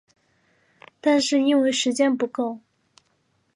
[0.99, 2.61] 但是因为时间不够